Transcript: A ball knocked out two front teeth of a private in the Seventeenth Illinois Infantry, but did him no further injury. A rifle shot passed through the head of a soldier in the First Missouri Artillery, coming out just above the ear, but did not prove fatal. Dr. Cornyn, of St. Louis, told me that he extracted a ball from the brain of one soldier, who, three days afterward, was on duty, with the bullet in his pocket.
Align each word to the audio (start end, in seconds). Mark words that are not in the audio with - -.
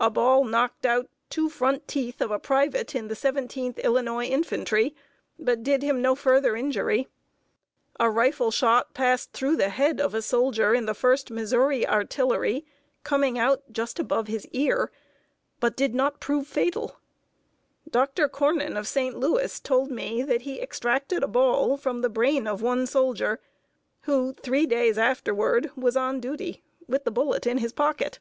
A 0.00 0.08
ball 0.08 0.44
knocked 0.46 0.86
out 0.86 1.10
two 1.28 1.50
front 1.50 1.86
teeth 1.86 2.22
of 2.22 2.30
a 2.30 2.38
private 2.38 2.94
in 2.94 3.08
the 3.08 3.14
Seventeenth 3.14 3.78
Illinois 3.80 4.24
Infantry, 4.24 4.94
but 5.38 5.62
did 5.62 5.82
him 5.82 6.00
no 6.00 6.14
further 6.14 6.56
injury. 6.56 7.08
A 7.98 8.08
rifle 8.08 8.50
shot 8.50 8.94
passed 8.94 9.34
through 9.34 9.56
the 9.56 9.68
head 9.68 10.00
of 10.00 10.14
a 10.14 10.22
soldier 10.22 10.74
in 10.74 10.86
the 10.86 10.94
First 10.94 11.30
Missouri 11.30 11.86
Artillery, 11.86 12.64
coming 13.04 13.38
out 13.38 13.70
just 13.70 13.98
above 13.98 14.24
the 14.28 14.40
ear, 14.52 14.90
but 15.60 15.76
did 15.76 15.94
not 15.94 16.20
prove 16.20 16.46
fatal. 16.46 16.96
Dr. 17.90 18.30
Cornyn, 18.30 18.78
of 18.78 18.88
St. 18.88 19.14
Louis, 19.18 19.60
told 19.60 19.90
me 19.90 20.22
that 20.22 20.40
he 20.40 20.58
extracted 20.58 21.22
a 21.22 21.28
ball 21.28 21.76
from 21.76 22.00
the 22.00 22.08
brain 22.08 22.46
of 22.46 22.62
one 22.62 22.86
soldier, 22.86 23.42
who, 24.04 24.32
three 24.32 24.64
days 24.64 24.96
afterward, 24.96 25.70
was 25.76 25.98
on 25.98 26.18
duty, 26.18 26.62
with 26.88 27.04
the 27.04 27.10
bullet 27.10 27.46
in 27.46 27.58
his 27.58 27.74
pocket. 27.74 28.20